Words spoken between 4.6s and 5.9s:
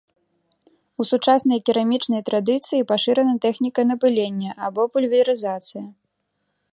або пульверызацыя.